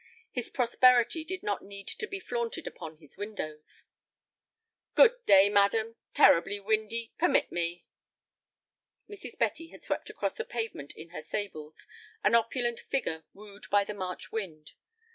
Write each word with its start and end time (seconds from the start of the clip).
His 0.31 0.49
prosperity 0.49 1.23
did 1.23 1.43
not 1.43 1.63
need 1.63 1.87
to 1.89 2.07
be 2.07 2.19
flaunted 2.19 2.65
upon 2.65 2.97
his 2.97 3.17
windows. 3.17 3.83
"Good 4.95 5.23
day, 5.27 5.47
madam. 5.47 5.95
Terribly 6.15 6.59
windy. 6.59 7.13
Permit 7.19 7.51
me." 7.51 7.85
Mrs. 9.07 9.37
Betty 9.37 9.67
had 9.67 9.83
swept 9.83 10.09
across 10.09 10.33
the 10.33 10.43
pavement 10.43 10.93
in 10.95 11.09
her 11.09 11.21
sables, 11.21 11.85
an 12.23 12.33
opulent 12.33 12.79
figure 12.79 13.25
wooed 13.35 13.67
by 13.69 13.83
the 13.83 13.93
March 13.93 14.31
wind. 14.31 14.71